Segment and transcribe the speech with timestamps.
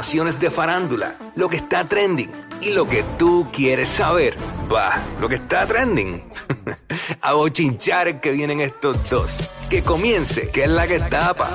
[0.00, 2.30] informaciones de farándula, lo que está trending
[2.62, 4.34] y lo que tú quieres saber.
[4.72, 6.24] Va, lo que está trending.
[7.20, 9.44] A bochinchar que vienen estos dos.
[9.68, 11.50] Que comience, que es la que tapa.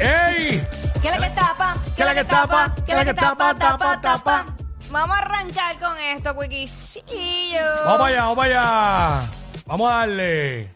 [0.00, 0.66] ¡Ey!
[1.00, 1.76] ¿Qué es la que tapa?
[1.94, 2.74] ¿Qué es la que tapa?
[2.74, 3.54] ¿Qué es la que tapa?
[3.54, 4.46] Tapa, tapa.
[4.90, 7.84] Vamos a arrancar con esto, Quickisillo.
[7.84, 9.30] Vamos allá, vamos allá.
[9.66, 10.73] Vamos a darle.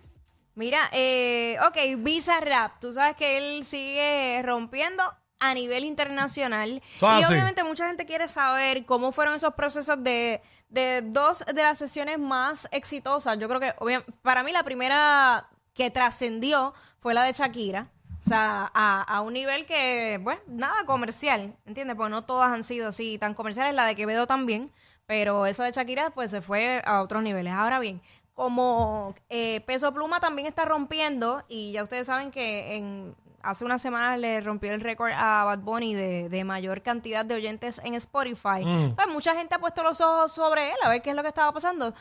[0.59, 2.80] Mira, eh, ok, Visa Rap.
[2.80, 5.04] Tú sabes que él sigue rompiendo
[5.38, 6.82] a nivel internacional.
[7.01, 7.32] Y así.
[7.32, 12.18] obviamente mucha gente quiere saber cómo fueron esos procesos de, de dos de las sesiones
[12.18, 13.38] más exitosas.
[13.38, 17.93] Yo creo que, para mí, la primera que trascendió fue la de Shakira.
[18.27, 21.95] O sea, a, a un nivel que, pues, nada comercial, ¿entiendes?
[21.95, 24.73] Porque no todas han sido así tan comerciales, la de Quevedo también,
[25.06, 27.52] pero esa de Shakira, pues, se fue a otros niveles.
[27.52, 28.02] Ahora bien,
[28.38, 33.83] como eh, Peso Pluma también está rompiendo, y ya ustedes saben que en hace unas
[33.83, 37.95] semanas le rompió el récord a Bad Bunny de, de mayor cantidad de oyentes en
[37.95, 38.95] Spotify, Mm.
[38.95, 41.29] pues mucha gente ha puesto los ojos sobre él a ver qué es lo que
[41.29, 41.93] estaba pasando.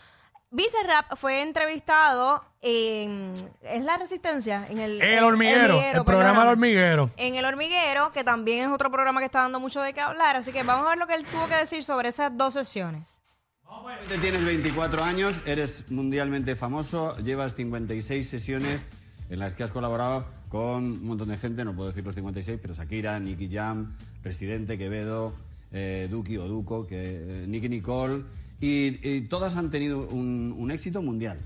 [0.85, 3.33] Rap fue entrevistado en...
[3.63, 4.65] ¿Es La Resistencia?
[4.69, 7.09] En el, El hormiguero, el programa El hormiguero.
[7.17, 10.35] En El Hormiguero, que también es otro programa que está dando mucho de qué hablar.
[10.35, 13.21] Así que vamos a ver lo que él tuvo que decir sobre esas dos sesiones.
[14.21, 18.85] Tienes 24 años, eres mundialmente famoso, llevas 56 sesiones
[19.29, 22.59] en las que has colaborado con un montón de gente, no puedo decir los 56,
[22.61, 25.35] pero Shakira, Nicky Jam, Presidente, Quevedo,
[25.71, 28.23] eh, Duki o Duco, que, eh, Nicky Nicole,
[28.61, 31.37] y, y todas han tenido un, un éxito mundial.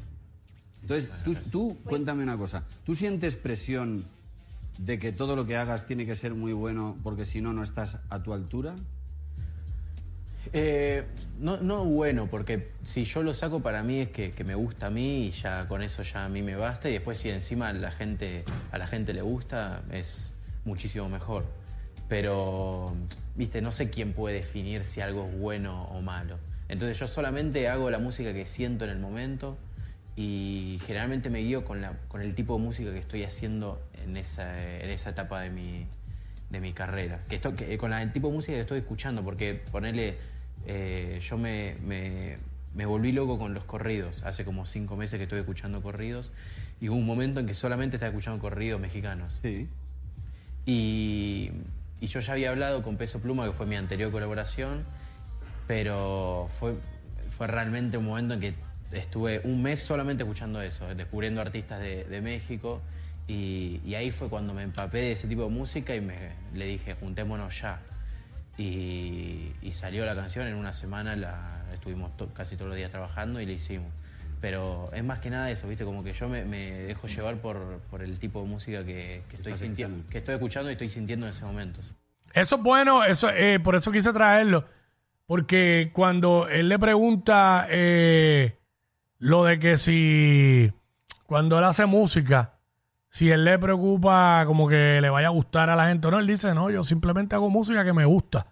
[0.81, 4.03] Entonces, tú, tú cuéntame una cosa, ¿tú sientes presión
[4.77, 7.63] de que todo lo que hagas tiene que ser muy bueno porque si no, no
[7.63, 8.75] estás a tu altura?
[10.53, 11.03] Eh,
[11.39, 14.89] no, no bueno, porque si yo lo saco para mí es que, me gusta a
[14.89, 17.91] mí y ya con eso ya a mí me basta y después si encima la
[17.91, 20.33] gente, a la gente le gusta es
[20.65, 21.45] muchísimo mejor.
[22.09, 22.93] Pero,
[23.35, 26.37] viste, no sé quién puede definir si algo es bueno o malo.
[26.67, 29.57] Entonces yo solamente hago la música que siento en el momento
[30.15, 34.89] y generalmente me guío con el tipo de música que estoy haciendo en esa, en
[34.89, 35.87] esa etapa de mi,
[36.51, 37.21] de mi carrera.
[37.29, 40.17] Que esto, que, con la- el tipo de música que estoy escuchando, porque ponerle,
[41.19, 42.37] yo me, me,
[42.75, 44.23] me volví loco con los corridos.
[44.23, 46.31] Hace como cinco meses que estoy escuchando corridos
[46.81, 49.39] y hubo un momento en que solamente estaba escuchando corridos mexicanos.
[49.41, 49.69] Sí.
[50.65, 51.51] Y,
[51.99, 54.83] y yo ya había hablado con Peso Pluma, que fue mi anterior colaboración,
[55.67, 56.73] pero fue,
[57.37, 58.53] fue realmente un momento en que
[58.91, 62.81] estuve un mes solamente escuchando eso, descubriendo artistas de, de México.
[63.27, 66.65] Y, y ahí fue cuando me empapé de ese tipo de música y me, le
[66.65, 67.79] dije, juntémonos ya.
[68.57, 72.91] Y, y salió la canción, en una semana la estuvimos to- casi todos los días
[72.91, 73.91] trabajando y la hicimos.
[74.41, 75.85] Pero es más que nada eso, ¿viste?
[75.85, 79.35] Como que yo me, me dejo llevar por, por el tipo de música que, que
[79.35, 80.09] estoy sintiendo, escuchando.
[80.11, 81.79] que estoy escuchando y estoy sintiendo en ese momento.
[82.33, 84.65] Eso es bueno, eso, eh, por eso quise traerlo.
[85.27, 88.57] Porque cuando él le pregunta eh,
[89.19, 90.71] lo de que si
[91.25, 92.55] cuando él hace música,
[93.11, 96.19] si él le preocupa como que le vaya a gustar a la gente o no,
[96.19, 98.47] él dice, no, yo simplemente hago música que me gusta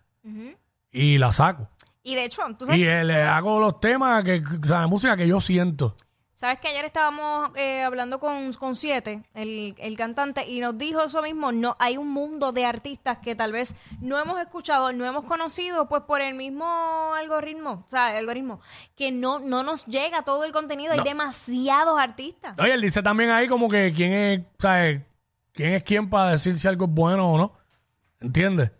[0.92, 1.70] y la saco.
[2.04, 5.16] Y de hecho, tú sabes Y eh, le hago los temas, que, o sea, música
[5.16, 5.96] que yo siento.
[6.40, 11.02] Sabes que ayer estábamos eh, hablando con, con Siete, el, el cantante, y nos dijo
[11.02, 15.06] eso mismo, no hay un mundo de artistas que tal vez no hemos escuchado, no
[15.06, 18.62] hemos conocido, pues por el mismo algoritmo, o sea, el algoritmo,
[18.96, 22.56] que no, no nos llega todo el contenido, hay demasiados artistas.
[22.58, 25.02] Oye, él dice también ahí como que quién es, ¿sabes?
[25.52, 27.54] ¿Quién es quién para decir si algo es bueno o no?
[28.22, 28.72] ¿Entiendes?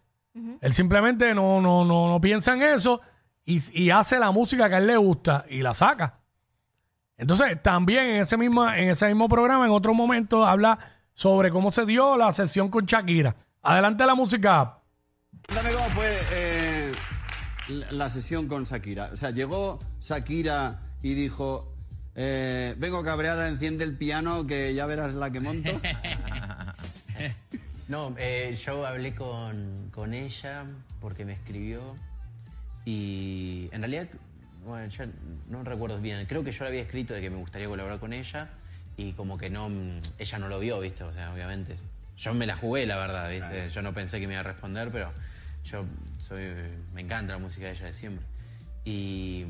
[0.62, 3.02] Él simplemente no, no, no, no piensa en eso
[3.44, 6.19] y, y hace la música que a él le gusta y la saca.
[7.20, 10.80] Entonces, también en ese mismo, en ese mismo programa, en otro momento, habla
[11.14, 13.36] sobre cómo se dio la sesión con Shakira.
[13.62, 14.80] Adelante la música.
[15.46, 16.92] Cuéntame cómo fue eh,
[17.68, 19.10] la la sesión con Shakira.
[19.12, 21.76] O sea, llegó Shakira y dijo,
[22.16, 25.70] eh, vengo cabreada, enciende el piano que ya verás la que monto.
[27.90, 30.64] No, eh, yo hablé con, con ella
[31.02, 31.96] porque me escribió
[32.86, 34.08] y en realidad,
[34.66, 35.08] bueno, ya
[35.50, 38.14] no recuerdo bien, creo que yo le había escrito de que me gustaría colaborar con
[38.14, 38.50] ella
[38.98, 41.04] y como que no, mm, ella no lo vio, ¿viste?
[41.04, 41.78] O sea, obviamente.
[42.18, 43.70] Yo me la jugué, la verdad, ¿viste?
[43.70, 45.14] Yo no pensé que me iba a responder, pero
[45.64, 45.86] yo
[46.18, 46.54] soy,
[46.94, 48.26] me encanta la música de ella de siempre.
[48.84, 49.46] Y,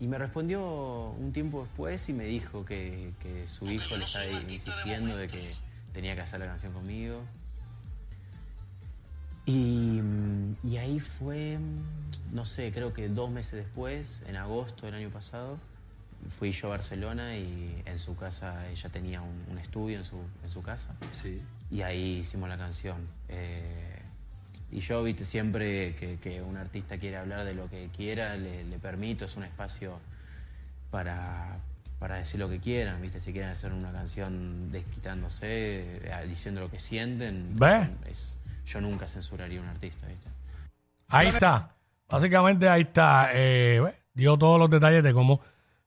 [0.00, 4.26] y me respondió un tiempo después y me dijo que, que su hijo le estaba
[4.26, 5.48] insistiendo de que
[5.92, 7.20] tenía que hacer la canción conmigo.
[9.48, 10.00] Y,
[10.62, 11.58] y ahí fue,
[12.32, 15.58] no sé, creo que dos meses después, en agosto del año pasado,
[16.28, 20.18] fui yo a Barcelona y en su casa ella tenía un, un estudio en su,
[20.44, 20.94] en su casa.
[21.22, 21.40] Sí.
[21.70, 22.96] Y ahí hicimos la canción.
[23.30, 24.02] Eh,
[24.70, 28.64] y yo, viste, siempre que, que un artista quiere hablar de lo que quiera, le,
[28.64, 29.98] le permito, es un espacio
[30.90, 31.56] para,
[31.98, 35.46] para decir lo que quieran, viste, si quieren hacer una canción desquitándose,
[36.04, 37.56] eh, diciendo lo que sienten,
[37.86, 38.36] son- es-
[38.68, 40.28] yo nunca censuraría a un artista, viste.
[41.08, 41.74] Ahí está.
[42.08, 43.30] Básicamente ahí está.
[43.32, 45.40] Eh, bueno, dio todos los detalles de cómo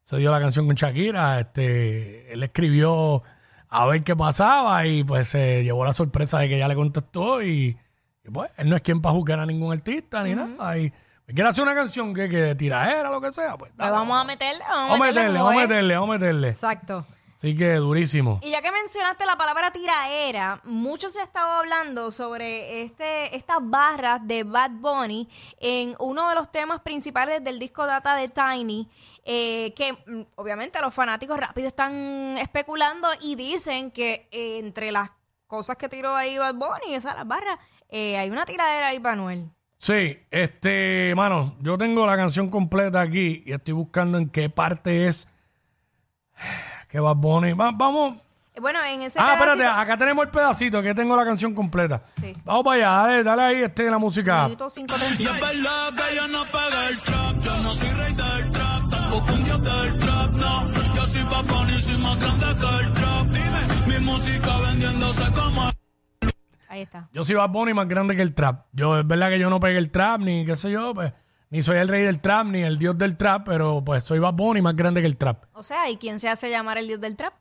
[0.04, 1.40] se dio la canción con Shakira.
[1.40, 3.24] Este, él escribió
[3.70, 7.42] a ver qué pasaba y pues se llevó la sorpresa de que ella le contestó
[7.42, 7.78] y,
[8.24, 10.78] y, pues él no es quien para juzgar a ningún artista ni nada.
[10.78, 10.92] Y
[11.28, 14.24] quiere hacer una canción que, que tiraera, lo que sea, pues, Pues dale, vamos a
[14.24, 16.48] meterle, vamos, Vamos a meterle, vamos a meterle, vamos a meterle.
[16.50, 17.06] Exacto.
[17.42, 18.40] Así que durísimo.
[18.44, 23.58] Y ya que mencionaste la palabra tiraera, mucho se ha estado hablando sobre este, estas
[23.62, 25.28] barras de Bad Bunny
[25.60, 28.88] en uno de los temas principales del disco Data de Tiny,
[29.26, 35.10] eh, que mm, obviamente los fanáticos rápido están especulando y dicen que eh, entre las
[35.48, 37.58] cosas que tiró ahí Bad Bunny, sea, las barras,
[37.90, 39.50] eh, hay una tiradera ahí para Noel.
[39.80, 45.08] Sí, este, mano, yo tengo la canción completa aquí y estoy buscando en qué parte
[45.08, 45.28] es
[46.92, 47.54] que Bad Bunny.
[47.54, 48.16] Va- vamos.
[48.54, 52.02] Eh, Bueno, en ese Ah, espérate, acá tenemos el pedacito que tengo la canción completa.
[52.20, 52.36] Sí.
[52.44, 54.44] Vamos para allá, dale, dale ahí este la música.
[54.44, 55.20] Minuto 5:31.
[55.20, 58.90] Y es verdad que yo no pagué el trap, yo no soy rey del trap,
[58.90, 60.68] tampoco un dios del trap, no.
[60.96, 63.26] Yo soy papá y soy más grande que el trap.
[63.28, 65.72] Dime, mi música vendiéndose como
[66.68, 67.10] Ahí está.
[67.14, 68.66] Yo soy Bad Bunny más grande que el trap.
[68.72, 71.12] Yo, es verdad que yo no pegué el trap, ni qué sé yo, pues,
[71.52, 74.34] ni soy el rey del trap, ni el dios del trap, pero pues soy Bad
[74.34, 75.44] Bunny más grande que el trap.
[75.54, 77.34] O sea, ¿y quién se hace llamar el dios del trap?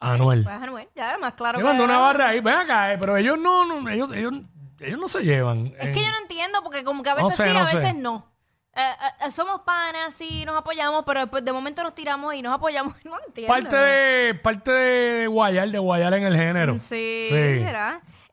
[0.00, 0.44] Anuel.
[0.44, 3.38] Pues Anuel, ya, más claro que mandó una barra ahí, ven acá, eh, pero ellos
[3.38, 4.34] no, no, ellos, ellos,
[4.78, 5.68] ellos no se llevan.
[5.78, 5.92] Es eh.
[5.92, 7.76] que yo no entiendo porque como que a No veces sé, sí, no a sé.
[7.76, 8.30] veces no.
[8.74, 12.42] Eh, eh, eh, somos panas, sí, nos apoyamos, pero después de momento nos tiramos y
[12.42, 12.94] nos apoyamos.
[13.04, 13.52] No entiendo.
[13.52, 16.78] Parte de, parte de guayar, de guayar en el género.
[16.78, 17.64] Sí, Sí.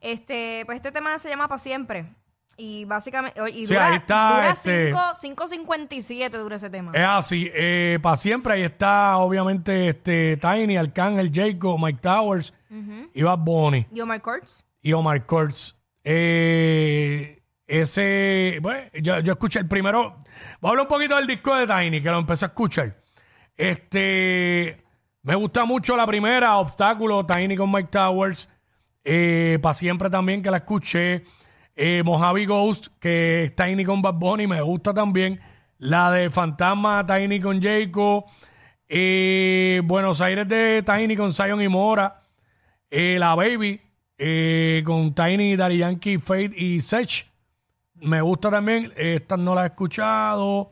[0.01, 2.13] Este, pues este tema se llama Pa' Siempre.
[2.57, 6.91] Y básicamente, y Sí, dura, ahí está, dura este- 5 5.57 dura ese tema.
[6.93, 12.53] Es así, eh, para siempre ahí está obviamente este Tiny, Arcángel, Jacob, Mike Towers,
[13.13, 14.63] y Bad Bunny Y Omar Courtz.
[14.81, 15.75] y Omar Kurtz.
[16.03, 20.17] Eh, ese, bueno, yo, yo escuché el primero,
[20.61, 22.95] voy a hablar un poquito del disco de Tiny, que lo empecé a escuchar.
[23.57, 24.83] Este,
[25.23, 28.49] me gusta mucho la primera, Obstáculo, Tiny con Mike Towers,
[29.03, 31.23] eh, para siempre también que la escuché.
[31.75, 35.41] Eh, Mojave Ghost, que es Tiny con Bad Bunny, me gusta también.
[35.77, 38.25] La de Fantasma, Tiny con Jacob.
[38.87, 42.21] Eh, Buenos Aires de Tiny con Zion y Mora.
[42.89, 43.81] Eh, la Baby
[44.85, 47.29] con Tiny, Daddy Yankee, Fate y Sech.
[47.95, 48.93] Me gusta también.
[48.95, 50.71] Estas no las he escuchado.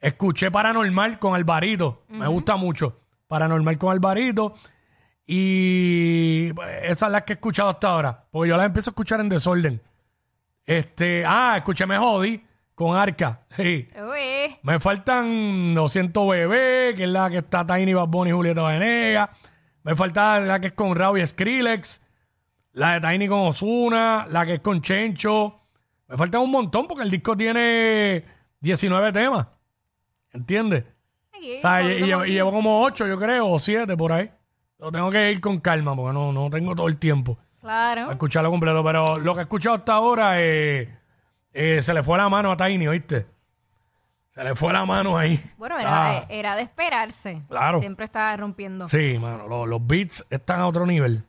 [0.00, 2.02] Escuché Paranormal con Alvarito.
[2.08, 2.98] Me gusta mucho.
[3.28, 4.54] Paranormal con Alvarito.
[5.24, 8.24] Y pues, esas las que he escuchado hasta ahora.
[8.32, 9.80] Porque yo las empiezo a escuchar en desorden.
[10.64, 12.42] Este, ah, escuché Me Jodí
[12.74, 13.42] con Arca.
[13.56, 13.86] Sí.
[13.96, 18.62] Uy, Me faltan 200 bebés, que es la que está Tiny Bad Bunny y Julieta
[18.62, 19.30] Venegas.
[19.82, 22.00] Me falta la que es con Raúl y Skrillex.
[22.72, 24.26] La de Tiny con Osuna.
[24.30, 25.60] La que es con Chencho.
[26.08, 28.24] Me faltan un montón porque el disco tiene
[28.60, 29.46] 19 temas.
[30.32, 30.84] ¿Entiendes?
[31.36, 33.58] aquí, O sea, y, poquito y llevo, por- y llevo como 8, yo creo, o
[33.58, 34.30] 7 por ahí.
[34.78, 38.02] Lo tengo que ir con calma porque no, no tengo todo el tiempo Claro.
[38.02, 38.84] para escucharlo completo.
[38.84, 40.94] Pero lo que he escuchado hasta ahora eh,
[41.54, 43.26] eh, se le fue la mano a Tiny, ¿oíste?
[44.34, 45.38] Se le fue la mano ahí.
[45.56, 47.42] Bueno, era, Ah, eh, era de esperarse.
[47.48, 47.80] Claro.
[47.80, 48.88] Siempre está rompiendo.
[48.88, 51.24] Sí, mano, lo- los beats están a otro nivel.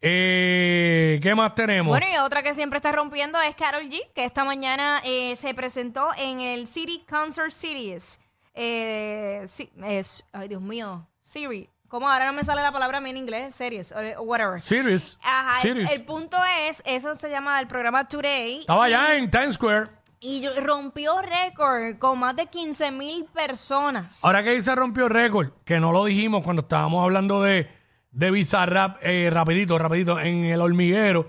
[0.00, 1.88] Eh, ¿Qué más tenemos?
[1.88, 5.54] Bueno, y otra que siempre está rompiendo es Carol G, que esta mañana eh, se
[5.54, 8.20] presentó en el City Concert Series.
[8.54, 11.68] Eh, sí, es, ay, Dios mío, Siri.
[11.88, 13.54] ¿Cómo ahora no me sale la palabra a mí en inglés?
[13.54, 14.60] Series, o whatever.
[14.60, 15.18] Series.
[15.22, 15.90] Ajá, el- Series.
[15.90, 16.36] El, punto
[16.68, 18.60] es, eso se llama el programa Today.
[18.60, 19.86] Estaba allá en Times Square.
[20.20, 24.22] Y rompió récord con más de 15 mil personas.
[24.24, 27.70] Ahora que dice rompió récord, que no lo dijimos cuando estábamos hablando de,
[28.10, 31.28] de Bizarrap, eh, rapidito, rapidito, en El Hormiguero.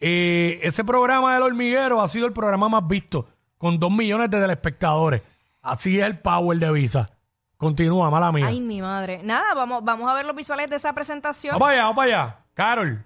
[0.00, 4.40] eh, ese programa del Hormiguero ha sido el programa más visto, con dos millones de
[4.40, 5.22] telespectadores.
[5.60, 7.10] Así es el power de Visa.
[7.58, 8.46] Continúa, mala mía.
[8.46, 9.20] Ay, mi madre.
[9.24, 11.52] Nada, vamos, vamos a ver los visuales de esa presentación.
[11.52, 12.36] Vamos para allá, vamos para allá.
[12.54, 13.04] Carol.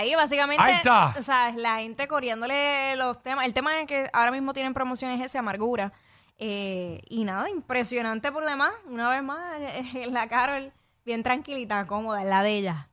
[0.00, 1.14] Ahí básicamente, Ahí está.
[1.18, 3.46] o sea, la gente coreándole los temas.
[3.46, 5.92] El tema es que ahora mismo tienen promoción es ese, Amargura.
[6.38, 8.72] Eh, y nada, impresionante por demás.
[8.86, 10.72] Una vez más, eh, la Carol,
[11.04, 12.88] bien tranquilita, cómoda, la de ella.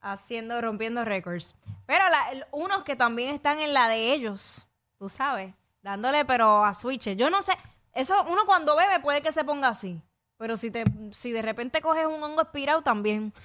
[0.00, 1.56] Haciendo, rompiendo récords.
[1.86, 4.68] Pero la- el- unos que también están en la de ellos,
[4.98, 7.16] tú sabes, dándole pero a switches.
[7.16, 7.52] Yo no sé,
[7.92, 10.00] eso uno cuando bebe puede que se ponga así.
[10.36, 13.32] Pero si te si de repente coges un hongo espirado también.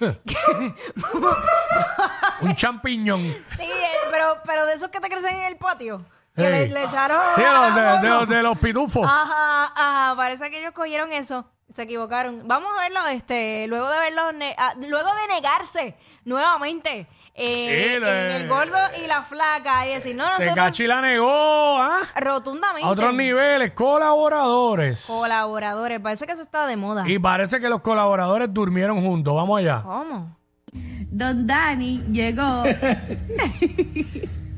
[2.42, 3.20] Un champiñón.
[3.56, 6.04] Sí, eh, pero, pero de esos que te crecen en el patio.
[6.36, 7.20] Que le, le echaron.
[7.34, 9.04] Sí, de los, de, de los- de los pitufos.
[9.06, 11.44] Ajá, ajá, parece que ellos cogieron eso.
[11.74, 12.42] Se equivocaron.
[12.48, 18.02] Vamos a verlo, este, luego de verlo, ne- ah, luego de negarse nuevamente eh, en
[18.42, 22.00] el gordo y la flaca y decir, no, nosotros Tecachi la negó, ¿ah?
[22.16, 22.88] rotundamente.
[22.88, 25.04] A otros niveles, colaboradores.
[25.06, 27.04] Colaboradores, parece que eso está de moda.
[27.08, 29.34] Y parece que los colaboradores durmieron juntos.
[29.34, 29.82] Vamos allá.
[29.82, 30.36] ¿Cómo?
[30.72, 32.64] Don Dani llegó.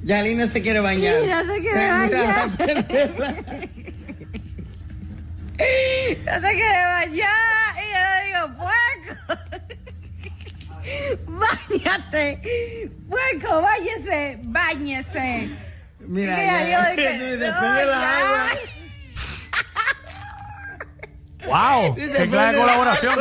[0.05, 1.15] Yali no se quiere bañar.
[1.23, 2.51] Y no se quiere bañar.
[6.25, 7.75] No se quiere bañar.
[7.77, 9.15] Y yo le digo, puerco.
[11.71, 12.91] Báñate.
[13.09, 14.39] Puerco, báñese.
[14.45, 15.49] Báñese.
[16.01, 18.19] Mira, Mira, ya- yo dije, después no, de la ya.
[18.19, 18.43] agua.
[21.47, 21.95] ¡Wow!
[21.97, 23.19] ¡Qué clase de de la- colaboración!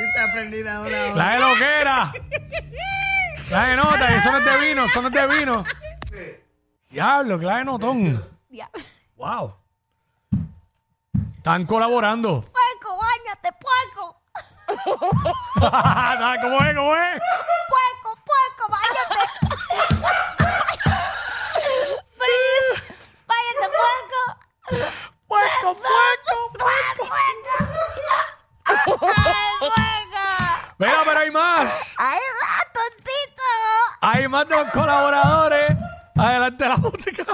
[0.00, 1.14] Está prendida ahora.
[1.14, 2.12] ¡La de loquera!
[3.50, 4.08] ¡La de nota!
[4.16, 5.64] Eso no es de vino, eso no es de vino.
[6.90, 8.28] Diablo, clase de notón.
[9.16, 9.54] ¡Wow!
[11.36, 12.40] Están colaborando.
[12.40, 14.20] Puerco, bañate, puerco.
[16.40, 16.74] ¿Cómo es?
[16.74, 17.20] ¿Cómo es?
[17.68, 19.20] Puerco, puerco, bañate.
[23.26, 24.20] Váyate, puerco.
[25.28, 26.52] ¡Puerco, puerco!
[26.58, 27.04] ¡Puerco!
[28.98, 29.74] ¡Puerco!
[30.78, 31.94] Mira, pero hay más.
[31.98, 33.42] ¡Ay, va, tontito!
[34.72, 35.76] Colaboradores.
[36.16, 37.24] Adelante la música.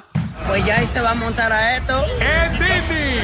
[0.46, 2.04] Pues ya ahí se va a montar a esto.
[2.20, 3.20] ¡En Disney!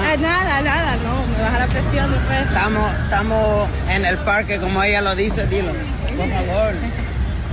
[0.00, 1.26] Ah, nada, nada, no.
[1.36, 2.40] Me baja la presión después.
[2.46, 5.72] Estamos, estamos en el parque, como ella lo dice, dilo.
[6.16, 6.72] Por favor.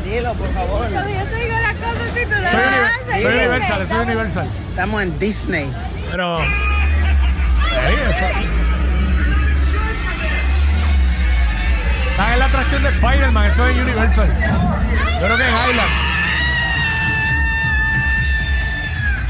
[0.06, 0.90] Dilo, por favor.
[0.90, 4.48] Yo te digo las cosas si tú no Soy, soy universal, soy universal.
[4.70, 5.70] Estamos en Disney.
[6.12, 6.42] Pero.
[6.44, 8.26] Eso.
[12.16, 14.30] Están en la atracción de Spider-Man, eso es Universal.
[15.20, 15.92] Yo creo que es Island.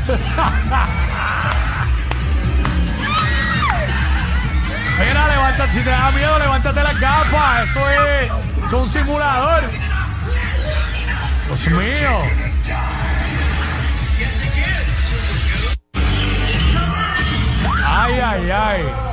[5.00, 7.68] Mira, levántate, si te da miedo, levántate las gafas.
[7.68, 8.32] Eso es,
[8.68, 9.64] eso es un simulador.
[11.48, 12.22] Dios mío.
[17.84, 19.05] Ay, ay, ay.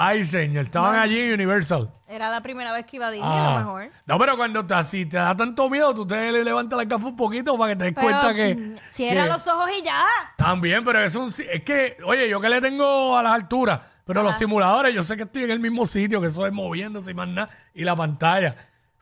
[0.00, 1.92] Ay, señor, estaban allí en Universal.
[2.06, 3.56] Era la primera vez que iba a Disney, Ah.
[3.56, 3.90] a lo mejor.
[4.06, 7.06] No, pero cuando te, si te da tanto miedo, tú te le levantas la gafa
[7.08, 8.54] un poquito para que te des Pero, cuenta que.
[8.54, 10.04] mm, Cierra que- los ojos y ya.
[10.36, 11.26] También, pero es un.
[11.26, 15.16] Es que, oye, yo que le tengo a las alturas, pero los simuladores, yo sé
[15.16, 17.96] que estoy en el mismo sitio, que eso es moviéndose y más nada, y la
[17.96, 18.54] pantalla.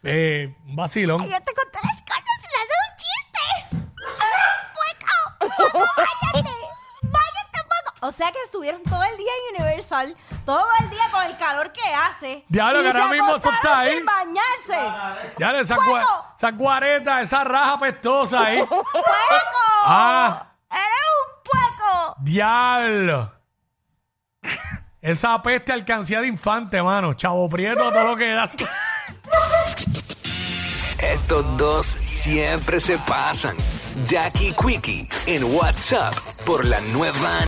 [0.03, 1.19] Eh, un vacilón.
[1.21, 3.87] Yo te conté las cosas y me haces un chiste.
[4.75, 5.57] ¡Puerco!
[5.73, 5.87] ¡Puerco,
[6.33, 6.51] váyate!
[8.07, 11.73] O sea que estuvieron todo el día en Universal, todo el día con el calor
[11.73, 12.45] que hace.
[12.49, 13.95] Diablo, y que se ahora mismo eso está acostaron ahí.
[13.97, 15.35] sin bañarse.
[15.39, 15.93] Ya esa, ¡Fuego!
[15.99, 18.63] cua- esa cuareta, esa raja pestosa ahí.
[18.69, 18.95] ¡Puerco!
[19.85, 20.47] Ah.
[20.71, 22.17] ¡Eres un puerco!
[22.21, 23.33] Diablo.
[25.01, 27.15] Esa peste alcancía de infante, mano.
[27.15, 28.57] Chavo Prieto, todo lo que das.
[30.99, 33.57] Estos dos siempre se pasan.
[34.05, 37.45] Jackie Quickie en WhatsApp por la nueva